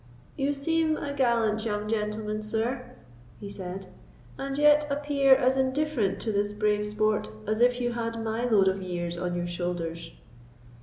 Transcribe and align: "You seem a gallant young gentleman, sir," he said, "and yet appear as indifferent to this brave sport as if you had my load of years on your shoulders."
"You 0.35 0.51
seem 0.55 0.97
a 0.97 1.13
gallant 1.13 1.63
young 1.63 1.87
gentleman, 1.87 2.41
sir," 2.41 2.89
he 3.39 3.51
said, 3.51 3.85
"and 4.35 4.57
yet 4.57 4.87
appear 4.89 5.35
as 5.35 5.57
indifferent 5.57 6.19
to 6.21 6.31
this 6.31 6.53
brave 6.53 6.87
sport 6.87 7.29
as 7.45 7.61
if 7.61 7.79
you 7.79 7.91
had 7.93 8.19
my 8.23 8.45
load 8.45 8.67
of 8.67 8.81
years 8.81 9.15
on 9.15 9.35
your 9.35 9.45
shoulders." 9.45 10.09